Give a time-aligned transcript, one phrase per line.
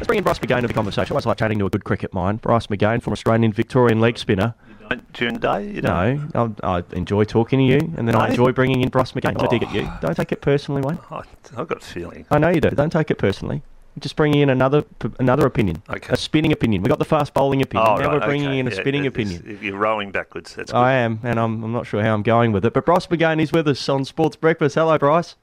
[0.00, 1.12] Let's bring in Bryce McGain to the conversation.
[1.12, 2.40] I always like chatting to a good cricket mind.
[2.40, 4.54] Bryce McGain, from Australian Victorian leg spinner.
[4.88, 6.34] Don't during the day, you don't.
[6.34, 9.38] No, I, I enjoy talking to you, and then I enjoy bringing in Bryce McGain.
[9.38, 9.82] I dig at you.
[9.82, 9.98] Oh.
[10.00, 10.98] Don't take it personally, Wayne.
[11.10, 11.20] I,
[11.54, 12.24] I've got a feeling.
[12.30, 12.70] I know you do.
[12.70, 13.60] Don't take it personally.
[13.98, 14.86] Just bringing in another
[15.18, 16.14] another opinion, Okay.
[16.14, 16.82] a spinning opinion.
[16.82, 17.86] We got the fast bowling opinion.
[17.86, 18.58] Oh, now right, we're bringing okay.
[18.60, 19.58] in a Yeah, spinning opinion.
[19.60, 20.54] You're rolling backwards.
[20.54, 20.78] That's good.
[20.78, 22.72] I am, and I'm, I'm not sure how I'm going with it.
[22.72, 24.76] But Bryce McGain is with us on Sports Breakfast.
[24.76, 25.36] Hello, Bryce.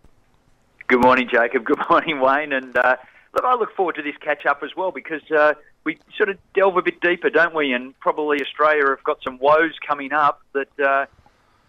[0.87, 1.63] Good morning, Jacob.
[1.65, 2.53] Good morning, Wayne.
[2.53, 2.95] And uh,
[3.43, 6.77] I look forward to this catch up as well because uh, we sort of delve
[6.77, 7.73] a bit deeper, don't we?
[7.73, 11.05] And probably Australia have got some woes coming up that uh,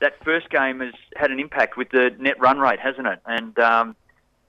[0.00, 3.20] that first game has had an impact with the net run rate, hasn't it?
[3.26, 3.96] And um,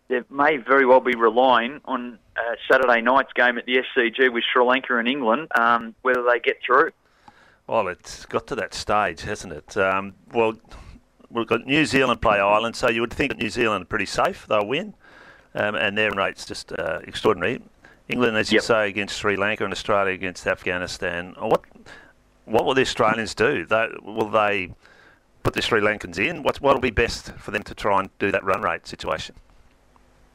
[0.07, 4.43] they may very well be relying on uh, Saturday night's game at the SCG with
[4.51, 6.91] Sri Lanka and England, um, whether they get through.
[7.67, 9.77] Well, it's got to that stage, hasn't it?
[9.77, 10.55] Um, well,
[11.29, 14.47] we've got New Zealand play Ireland, so you would think New Zealand are pretty safe.
[14.47, 14.95] They'll win,
[15.55, 17.61] um, and their rate's just uh, extraordinary.
[18.07, 18.63] England, as you Yep.
[18.63, 21.35] say, against Sri Lanka, and Australia against Afghanistan.
[21.37, 21.61] What
[22.45, 23.65] what will the Australians do?
[23.65, 24.71] They, will they
[25.43, 26.41] put the Sri Lankans in?
[26.41, 29.35] What will be best for them to try and do that run rate situation?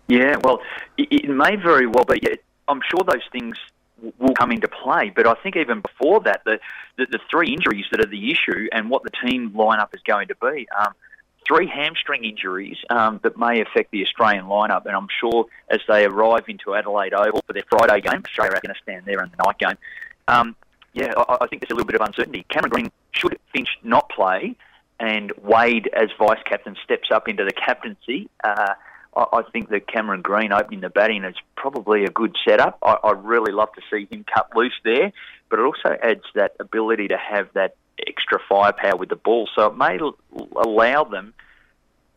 [0.07, 0.61] Yeah, well,
[0.97, 2.21] it, it may very well be.
[2.69, 3.57] I'm sure those things
[4.19, 6.59] will come into play, but I think even before that, the,
[6.97, 10.29] the, the three injuries that are the issue and what the team lineup is going
[10.29, 10.67] to be.
[10.79, 10.93] Um,
[11.47, 16.05] three hamstring injuries um, that may affect the Australian lineup, and I'm sure as they
[16.05, 19.31] arrive into Adelaide Oval for their Friday game, Australia are going to stand there in
[19.31, 19.79] the night game.
[20.29, 20.57] Um,
[20.93, 22.47] yeah, I, I think there's a little bit of uncertainty.
[22.49, 24.57] Cameron Green should Finch not play,
[24.99, 28.29] and Wade as vice captain steps up into the captaincy.
[28.43, 28.75] Uh,
[29.17, 32.79] I, think that Cameron Green opening the batting is probably a good setup.
[32.83, 35.13] I, I really love to see him cut loose there,
[35.49, 39.49] but it also adds that ability to have that extra firepower with the ball.
[39.55, 40.17] So it may l-
[40.57, 41.35] allow them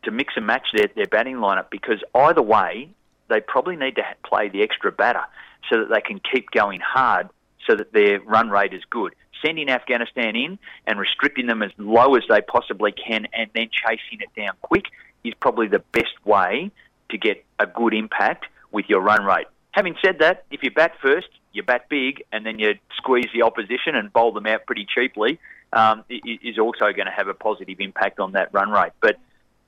[0.03, 2.89] to mix and match their, their batting lineup because either way,
[3.29, 5.23] they probably need to ha- play the extra batter
[5.69, 7.29] so that they can keep going hard
[7.67, 9.13] so that their run rate is good.
[9.45, 14.21] Sending Afghanistan in and restricting them as low as they possibly can and then chasing
[14.21, 14.85] it down quick
[15.23, 16.71] is probably the best way
[17.09, 19.47] to get a good impact with your run rate.
[19.71, 23.43] Having said that, if you bat first, you bat big, and then you squeeze the
[23.43, 25.39] opposition and bowl them out pretty cheaply,
[25.73, 28.93] um, is also going to have a positive impact on that run rate.
[29.01, 29.17] But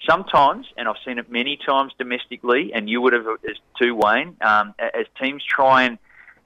[0.08, 4.38] sometimes, and I've seen it many times domestically, and you would have as too, Wayne,
[4.42, 5.98] um, as teams try and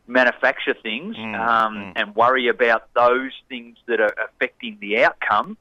[0.07, 1.93] manufacture things Mm, um, mm.
[1.95, 5.57] and worry about those things that are affecting the outcome,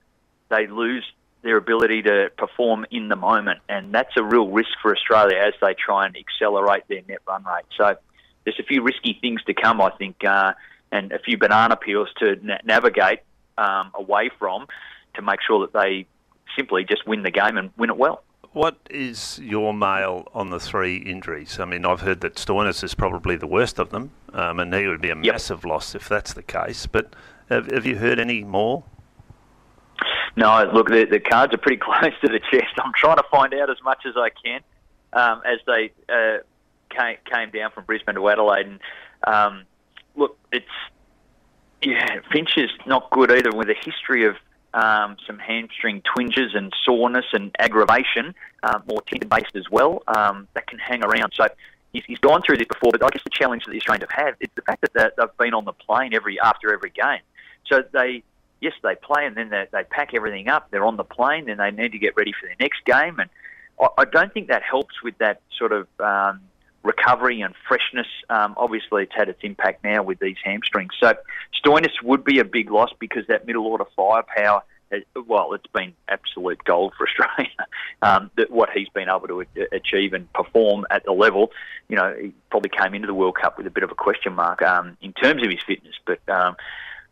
[0.49, 1.05] they lose
[1.43, 5.55] their ability to perform in the moment, and that's a real risk for Australia as
[5.61, 7.65] they try and accelerate their net run rate.
[7.77, 7.97] So
[8.45, 10.55] there's a few risky things to come, I think, uh,
[10.91, 13.21] and a few banana peels to na- navigate
[13.59, 14.67] um, away from
[15.15, 16.07] to make sure that they
[16.57, 18.23] simply just win the game and win it well.
[18.53, 21.59] What is your mail on the three injuries?
[21.59, 24.87] I mean, I've heard that Stoinis is probably the worst of them, um, and he
[24.87, 25.25] would be a Yep.
[25.25, 26.87] massive loss if that's the case.
[26.87, 27.15] But
[27.49, 28.85] have, have you heard any more?
[30.37, 32.73] No, look, the, the cards are pretty close to the chest.
[32.79, 34.61] I'm trying to find out as much as I can
[35.13, 36.39] um, as they uh,
[36.91, 38.67] came, came down from Brisbane to Adelaide.
[38.67, 38.81] And
[39.27, 39.63] um,
[40.15, 40.67] look, it's
[41.83, 44.37] yeah, Finch is not good either with a history of
[44.75, 50.03] um, some hamstring twinges and soreness and aggravation, uh, more tendon based as well.
[50.07, 51.33] Um, that can hang around.
[51.35, 51.47] So
[51.93, 54.25] he's, he's gone through this before, but I guess the challenge that the Australians have
[54.27, 57.21] had is the fact that they- they've been on the plane every after every game.
[57.67, 58.23] So they
[58.61, 60.71] yes, they play and then they, they pack everything up.
[60.71, 63.19] They're on the plane, then they need to get ready for their next game.
[63.19, 63.29] And
[63.81, 66.41] I, I don't think that helps with that sort of um,
[66.83, 68.07] recovery and freshness.
[68.29, 70.93] Um, obviously, it's had its impact now with these hamstrings.
[71.01, 71.15] So
[71.65, 74.63] Stoinis would be a big loss because that middle order firepower.
[74.91, 77.51] Has, well, it's been absolute gold for Australia.
[78.03, 81.51] um, that what he's been able to achieve and perform at the level,
[81.89, 84.35] you know, he probably came into the World Cup with a bit of a question
[84.35, 85.95] mark um, in terms of his fitness.
[86.05, 86.57] But um,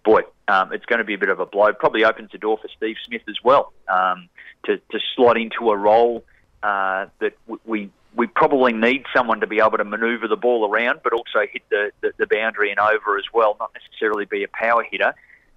[0.04, 1.72] boy, um, it's going to be a bit of a blow.
[1.72, 4.28] Probably opens the door for Steve Smith as well um,
[4.64, 6.24] to, to slot into a role
[6.62, 10.68] uh, that w- we we probably need someone to be able to manoeuvre the ball
[10.68, 13.56] around, but also hit the, the, the boundary and over as well.
[13.60, 15.14] Not necessarily be a power hitter,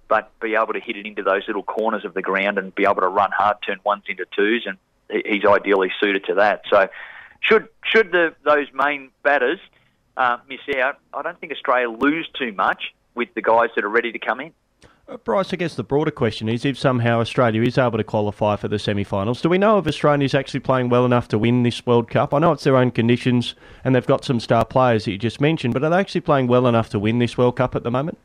[0.08, 2.84] but be able to hit it into those little corners of the ground and be
[2.84, 4.78] able to run hard, turn ones into twos, and
[5.26, 6.62] he's ideally suited to that.
[6.70, 6.88] So,
[7.40, 9.58] should should the those main batters
[10.16, 13.88] uh, miss out, I don't think Australia lose too much with the guys that are
[13.88, 14.52] ready to come in.
[15.06, 18.56] Uh, Bryce, I guess the broader question is if somehow Australia is able to qualify
[18.56, 21.62] for the semi finals, do we know if Australia's actually playing well enough to win
[21.62, 22.32] this World Cup?
[22.32, 23.54] I know it's their own conditions
[23.84, 26.46] and they've got some star players that you just mentioned, but are they actually playing
[26.46, 28.16] well enough to win this World Cup at the moment?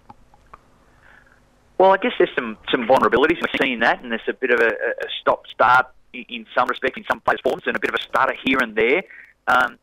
[1.77, 3.41] Well, I guess there's some, some vulnerabilities.
[3.41, 6.97] We're seeing that, and there's a bit of a, a stop start in, some respects
[6.97, 9.03] in some players' forms, and a bit of a stutter here and there.
[9.47, 9.77] Um,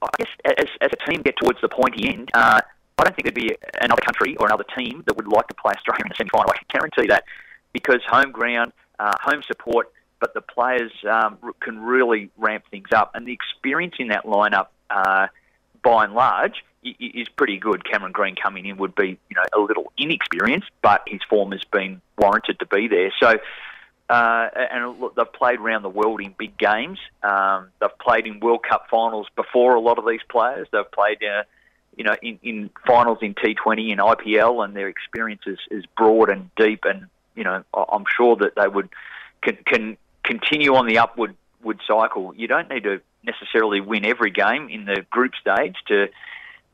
[0.00, 2.60] I guess as, as a team get towards the pointy end, uh,
[2.98, 5.72] I don't think there'd be another country or another team that would like to play
[5.76, 6.50] Australia in the semi-final.
[6.50, 7.24] I can guarantee that
[7.72, 9.90] because home ground, uh, home support,
[10.20, 14.68] but the players um, can really ramp things up, and the experience in that lineup,
[14.88, 15.26] uh,
[15.82, 17.84] by and large, is pretty good.
[17.84, 21.64] Cameron Green coming in would be, you know, a little inexperienced, but his form has
[21.64, 23.12] been warranted to be there.
[23.20, 23.38] So,
[24.10, 26.98] uh, and look, they've played around the world in big games.
[27.22, 29.74] Um, they've played in World Cup finals before.
[29.74, 31.44] A lot of these players they've played, uh,
[31.96, 36.30] you know, in, in finals in T20 and IPL, and their experience is, is broad
[36.30, 36.84] and deep.
[36.84, 38.88] And you know, I'm sure that they would
[39.42, 42.34] can, can continue on the upward would cycle.
[42.34, 46.08] You don't need to necessarily win every game in the group stage to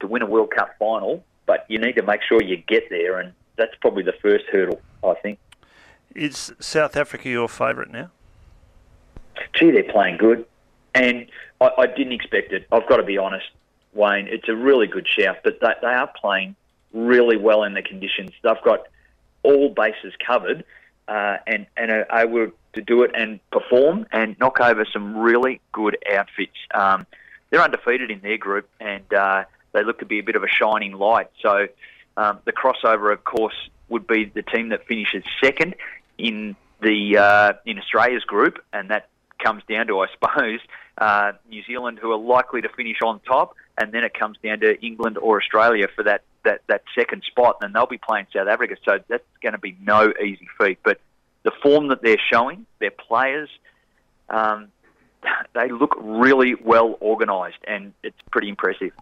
[0.01, 3.19] to win a World Cup final, but you need to make sure you get there,
[3.19, 5.39] and that's probably the first hurdle, I think.
[6.15, 8.11] Is South Africa your favourite now?
[9.55, 10.47] Gee, they're playing good,
[10.95, 11.27] and
[11.61, 12.67] I, I, didn't expect it.
[12.71, 13.47] I've got to be honest,
[13.93, 14.27] Wayne.
[14.29, 16.57] It's a really good shout, but they, they are playing
[16.93, 18.31] really well in the conditions.
[18.43, 18.87] They've got
[19.43, 20.65] all bases covered,
[21.07, 25.61] uh, and and are able to do it and perform and knock over some really
[25.73, 26.57] good outfits.
[26.75, 27.07] Um,
[27.51, 30.49] they're undefeated in their group, and uh, they look to be a bit of a
[30.49, 31.31] shining light.
[31.41, 31.69] So
[32.17, 33.55] um, the crossover, of course,
[33.89, 35.75] would be the team that finishes second
[36.19, 39.09] in the uh, in Australia's group, and that
[39.43, 40.61] comes down to, I suppose,
[40.99, 44.61] uh, New Zealand, who are likely to finish on top, and then it comes down
[44.61, 48.49] to England or Australia for that that, that second spot, and they'll be playing South
[48.49, 48.77] Africa.
[48.85, 50.79] So that's going to be no easy feat.
[50.83, 51.01] But
[51.43, 53.51] the form that they're showing, their players,
[54.31, 54.69] um,
[55.55, 58.93] they look really well organised, and it's pretty impressive.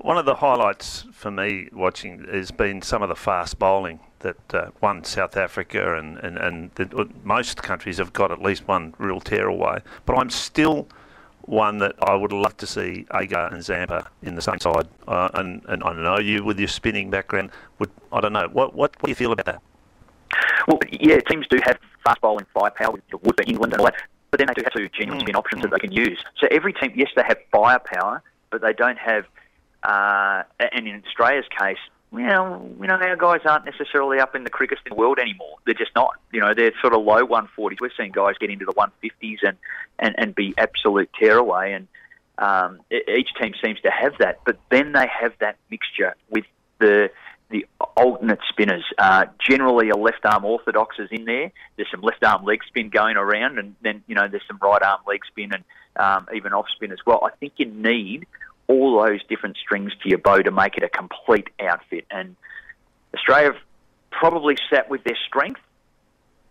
[0.00, 4.54] One of the highlights for me watching has been some of the fast bowling that
[4.54, 8.94] uh, one South Africa and and and the, most countries have got at least one
[8.98, 9.82] real tearaway.
[10.04, 10.88] But I'm still
[11.46, 14.88] one that I would love to see Agar and Zampa in the same side.
[15.06, 18.48] Uh, and and I don't know you with your spinning background would I don't know
[18.52, 19.62] what what, what do you feel about that?
[20.66, 23.96] Well, yeah, teams do have fast bowling firepower with Wood, England and all that,
[24.30, 25.64] but then they do have two genuine spin options mm.
[25.64, 26.18] that they can use.
[26.38, 29.26] So every team, yes, they have firepower, but they don't have.
[29.82, 31.76] Uh, and in Australia's case,
[32.14, 35.56] well, you know, our guys aren't necessarily up in the quickest in the world anymore.
[35.66, 36.12] They're just not.
[36.32, 37.80] You know, they're sort of low 140s.
[37.80, 39.56] We've seen guys get into the 150s and,
[39.98, 41.72] and, and be absolute tearaway.
[41.72, 41.88] And
[42.38, 44.38] um, each team seems to have that.
[44.46, 46.44] But then they have that mixture with
[46.78, 47.10] the
[47.50, 47.66] the
[47.96, 48.84] alternate spinners.
[48.96, 51.52] Uh, generally, a left arm orthodox is in there.
[51.76, 54.82] There's some left arm leg spin going around, and then you know there's some right
[54.82, 55.64] arm leg spin and
[55.96, 57.20] um, even off spin as well.
[57.24, 58.26] I think you need
[58.66, 62.06] all those different strings to your bow to make it a complete outfit.
[62.10, 62.36] And
[63.14, 63.62] Australia have
[64.10, 65.60] probably sat with their strength,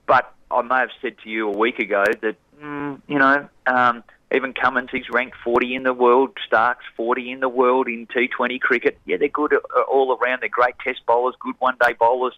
[0.06, 4.04] but I may have said to you a week ago that, mm, you know, um,
[4.34, 6.32] even Cummins, he's ranked 40 in the world.
[6.48, 8.98] Starc's, 40 in the world in T20 cricket.
[9.06, 9.56] Yeah, they're good
[9.88, 10.42] all around.
[10.42, 12.34] They're great test bowlers, good one-day bowlers.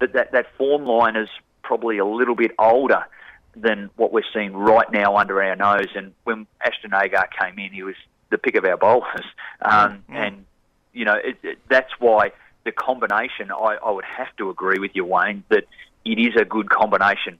[0.00, 1.28] But that, that form line is
[1.62, 3.06] probably a little bit older
[3.54, 5.88] than what we're seeing right now under our nose.
[5.94, 7.96] And when Ashton Agar came in, he was
[8.30, 9.24] the pick of our bowlers.
[9.62, 10.16] Um, mm-hmm.
[10.16, 10.44] And,
[10.92, 12.32] you know, it, it, that's why
[12.64, 15.64] the combination, I, I would have to agree with you, Wayne, that
[16.04, 17.38] it is a good combination.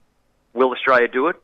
[0.53, 1.37] Will Australia do it?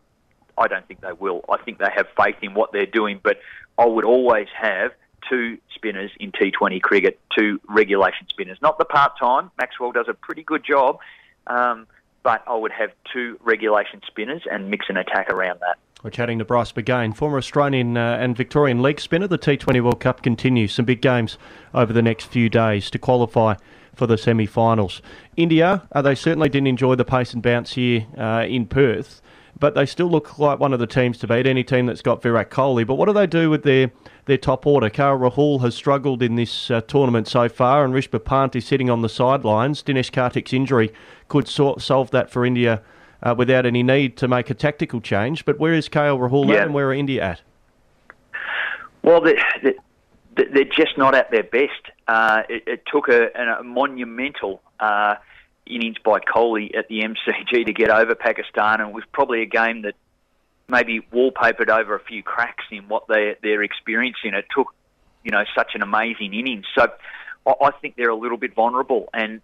[0.58, 1.44] I don't think they will.
[1.48, 3.38] I think they have faith in what they're doing, but
[3.78, 4.92] I would always have
[5.28, 8.58] two spinners in T20 cricket, two regulation spinners.
[8.62, 9.50] Not the part time.
[9.58, 10.98] Maxwell does a pretty good job,
[11.46, 11.86] um,
[12.22, 15.78] but I would have two regulation spinners and mix an attack around that.
[16.02, 19.26] We're chatting to Bryce McGain, former Australian uh, and Victorian leg spinner.
[19.26, 20.74] The T20 World Cup continues.
[20.74, 21.38] Some big games
[21.72, 23.54] over the next few days to qualify
[23.94, 25.00] for the semi finals.
[25.38, 29.22] India, uh, they certainly didn't enjoy the pace and bounce here uh, in Perth,
[29.58, 32.22] but they still look like one of the teams to beat, any team that's got
[32.22, 32.86] Virat Kohli.
[32.86, 33.90] But what do they do with their,
[34.26, 34.90] their top order?
[34.90, 38.90] KL Rahul has struggled in this uh, tournament so far, and Rishabh Pant is sitting
[38.90, 39.82] on the sidelines.
[39.82, 40.92] Dinesh Karthik's injury
[41.28, 42.82] could so- solve that for India
[43.22, 45.44] uh, without any need to make a tactical change.
[45.44, 46.56] But where is KL Rahul yeah.
[46.56, 47.42] at and where are India at?
[49.02, 49.74] Well, they're,
[50.34, 51.70] they're just not at their best.
[52.08, 55.14] Uh, it, it, took a, a monumental uh,
[55.66, 59.46] innings by Kohli at the MCG to get over Pakistan, and it was probably a
[59.46, 59.94] game that
[60.68, 64.34] maybe wallpapered over a few cracks in what they, they're experiencing.
[64.34, 64.74] It took,
[65.22, 66.64] you know, such an amazing innings.
[66.76, 66.88] So
[67.46, 69.40] I, I think they're a little bit vulnerable, and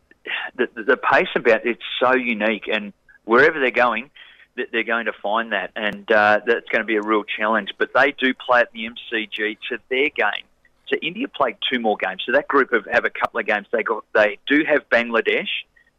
[0.56, 2.68] the, the, the pace about it's so unique.
[2.72, 2.92] And
[3.24, 4.10] wherever they're going,
[4.54, 7.70] they're going to find that, and uh, that's going to be a real challenge.
[7.78, 10.44] But they do play at the MCG to their game.
[10.88, 12.22] So India played two more games.
[12.26, 13.66] So that group have, have a couple of games.
[13.72, 15.48] They got they do have Bangladesh,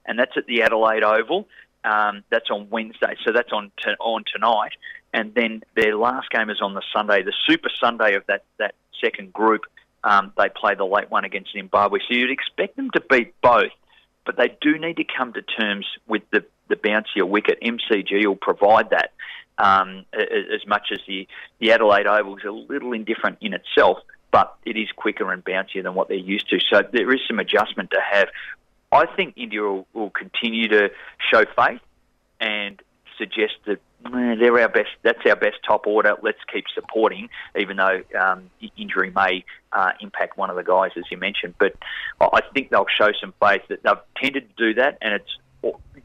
[0.05, 1.47] and that's at the Adelaide Oval.
[1.83, 3.15] Um, that's on Wednesday.
[3.25, 4.73] So that's on on tonight,
[5.13, 8.75] and then their last game is on the Sunday, the Super Sunday of that that
[9.03, 9.61] second group,
[10.03, 11.99] um, they play the late one against Zimbabwe.
[12.07, 13.71] So you'd expect them to beat both,
[14.25, 17.59] but they do need to come to terms with the, the bouncier wicket.
[17.61, 19.11] MCG will provide that
[19.57, 21.27] um, as much as the,
[21.59, 23.99] the Adelaide Oval is a little indifferent in itself,
[24.31, 26.59] but it is quicker and bouncier than what they're used to.
[26.71, 28.29] So there is some adjustment to have.
[28.91, 30.89] I think India will, will continue to
[31.31, 31.81] show faith
[32.39, 32.81] and
[33.17, 34.89] suggest that eh, they're our best.
[35.03, 36.15] That's our best top order.
[36.21, 41.03] Let's keep supporting, even though um, injury may uh, impact one of the guys, as
[41.11, 41.55] you mentioned.
[41.59, 41.73] But
[42.19, 45.37] I think they'll show some faith that they've tended to do that, and it's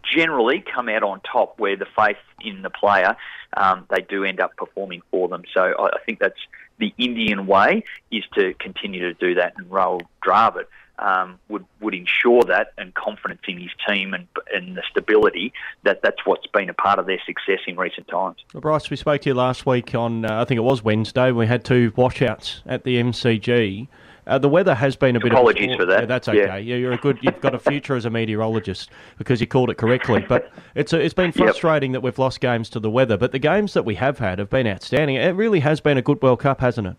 [0.02, 3.16] generally come out on top where the faith in the player
[3.56, 5.42] um, they do end up performing for them.
[5.52, 6.40] So I, I think that's
[6.78, 10.66] the Indian way is to continue to do that, and Rahul Dravid
[10.98, 15.52] um, would would ensure that and confidence in his team and and the stability
[15.84, 18.38] that that's what's been a part of their success in recent times.
[18.52, 21.32] Well, Bryce, we spoke to you last week on uh, I think it was Wednesday.
[21.32, 23.88] We had two washouts at the MCG.
[24.28, 25.32] Uh, the weather has been a bit.
[25.32, 26.00] Apologies of for that.
[26.00, 26.38] Yeah, that's okay.
[26.38, 26.56] Yeah.
[26.56, 26.76] yeah.
[26.76, 27.18] you're a good.
[27.22, 30.24] You've got a future as a meteorologist because you called it correctly.
[30.28, 32.02] But it's a, it's been frustrating yep.
[32.02, 33.16] that we've lost games to the weather.
[33.16, 35.16] But the games that we have had have been outstanding.
[35.16, 36.96] It really has been a good World Cup, hasn't it?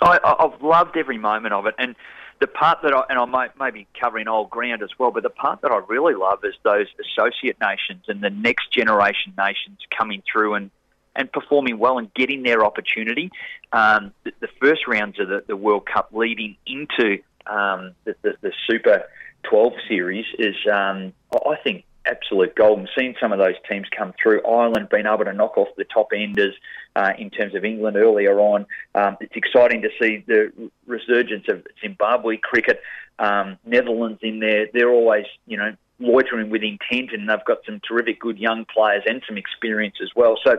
[0.00, 1.94] I, I've loved every moment of it, and
[2.40, 5.30] the part that I and I might maybe covering old ground as well, but the
[5.30, 10.22] part that I really love is those associate nations and the next generation nations coming
[10.30, 10.70] through and
[11.16, 13.30] and performing well and getting their opportunity.
[13.72, 18.52] Um, the, the, first rounds of the, the, World Cup leading into um, the, the,
[18.68, 19.04] Super
[19.44, 22.78] 12 series is, um, I think, absolute gold.
[22.78, 25.84] And seeing some of those teams come through, Ireland being able to knock off the
[25.84, 26.54] top enders
[26.96, 28.66] uh, in terms of England earlier on.
[28.94, 30.52] Um, it's exciting to see the
[30.86, 32.80] resurgence of Zimbabwe cricket.
[33.18, 37.80] Um, Netherlands in there, they're always, you know, loitering with intent, and they've got some
[37.86, 40.38] terrific, good young players and some experience as well.
[40.44, 40.58] So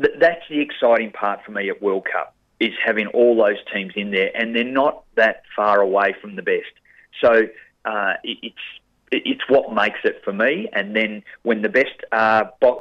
[0.00, 3.92] th- that's the exciting part for me at World Cup is having all those teams
[3.96, 6.72] in there, and they're not that far away from the best.
[7.22, 7.42] So
[7.84, 8.56] uh, it, it's
[9.10, 10.68] it's what makes it for me.
[10.72, 12.76] And then when the best are, uh,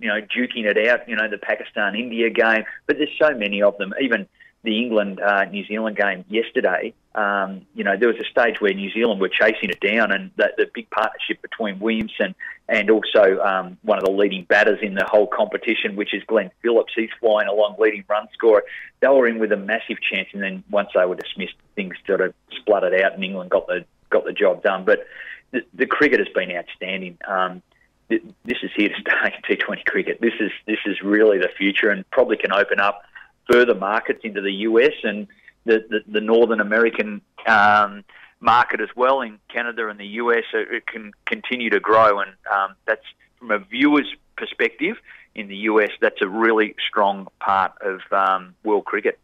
[0.00, 3.62] you know, duking it out, you know, the Pakistan India game, but there's so many
[3.62, 3.92] of them.
[4.00, 4.28] Even
[4.62, 8.72] the England uh, New Zealand game yesterday, um, you know, there was a stage where
[8.72, 12.34] New Zealand were chasing it down, and the, the big partnership between Williamson
[12.68, 16.52] and also um, one of the leading batters in the whole competition, which is Glenn
[16.62, 16.92] Phillips.
[16.94, 18.62] He's flying along, leading run scorer.
[19.00, 22.20] They were in with a massive chance, and then once they were dismissed, things sort
[22.20, 24.84] of spluttered out, and England got the got the job done.
[24.84, 25.04] But
[25.50, 27.18] the, the cricket has been outstanding.
[27.26, 27.62] Um,
[28.08, 29.34] this is here to stay.
[29.56, 30.20] T20 cricket.
[30.20, 33.02] This is this is really the future, and probably can open up
[33.50, 35.26] further markets into the US and
[35.64, 38.04] the, the, the Northern American um,
[38.40, 40.44] market as well in Canada and the US.
[40.52, 43.04] It can continue to grow, and um, that's
[43.38, 44.96] from a viewer's perspective
[45.34, 45.90] in the US.
[46.00, 49.18] That's a really strong part of um, world cricket.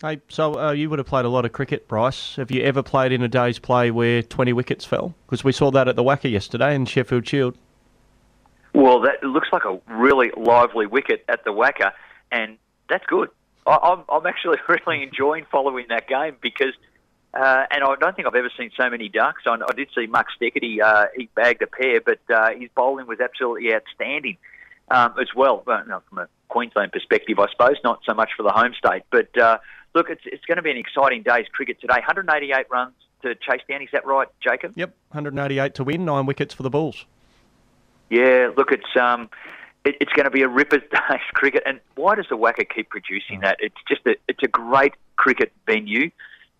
[0.00, 2.36] Hey, so uh, you would have played a lot of cricket, Bryce.
[2.36, 5.14] Have you ever played in a day's play where 20 wickets fell?
[5.26, 7.58] Because we saw that at the WACA yesterday in Sheffield Shield.
[8.72, 11.92] Well, that looks like a really lively wicket at the WACA,
[12.32, 12.56] and
[12.88, 13.28] that's good.
[13.66, 16.74] I, am I'm actually really enjoying following that game because,
[17.34, 19.42] uh, and I don't think I've ever seen so many ducks.
[19.46, 23.06] I, I did see Mark Steketee, uh, he bagged a pair, but uh, his bowling
[23.06, 24.36] was absolutely outstanding
[24.90, 25.62] um, as well.
[25.66, 29.02] Well, no, from a Queensland perspective, I suppose, not so much for the home state.
[29.10, 29.58] But uh,
[29.94, 31.94] look, it's, it's going to be an exciting day's cricket today.
[31.94, 33.82] 188 runs to chase down.
[33.82, 34.72] Is that right, Jacob?
[34.76, 37.06] Yep, 188 to win, nine wickets for the Bulls.
[38.08, 39.30] Yeah, look, it's um,
[39.84, 41.62] it, it's going to be a ripper's day's cricket.
[41.66, 43.56] And why does the WACA keep producing that?
[43.60, 46.10] It's just a, it's a great cricket venue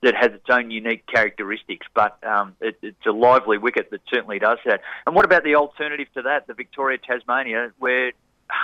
[0.02, 4.38] that has its own unique characteristics, but um, it, it's a lively wicket that certainly
[4.38, 4.80] does that.
[5.06, 8.12] And what about the alternative to that, the Victoria Tasmania, where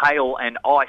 [0.02, 0.88] hail and ice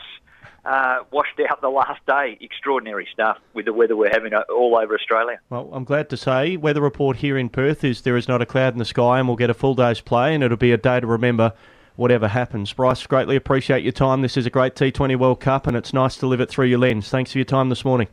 [0.64, 2.38] uh, washed out the last day.
[2.42, 5.40] Extraordinary stuff with the weather we're having all over Australia.
[5.50, 8.46] Well, I'm glad to say weather report here in Perth is there is not a
[8.46, 10.78] cloud in the sky, and we'll get a full day's play, and it'll be a
[10.78, 11.54] day to remember
[11.98, 12.72] whatever happens.
[12.72, 14.22] Bryce, greatly appreciate your time.
[14.22, 16.80] This is a great T20 World Cup, and it's nice to live it through your
[16.80, 17.10] lens.
[17.10, 18.08] Thanks for your time this morning.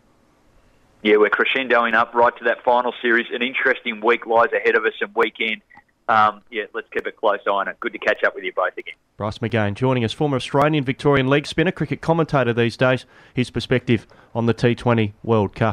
[1.03, 3.27] Yeah, we're crescendoing up right to that final series.
[3.33, 5.61] An interesting week lies ahead of us and weekend.
[6.09, 7.79] Um, yeah, let's keep a close eye on it.
[7.81, 8.95] Good to catch up with you both again.
[9.17, 13.07] Bryce McGain joining us, former Australian Victorian leg spinner, cricket commentator these days.
[13.33, 15.73] His perspective on the T20 World Cup.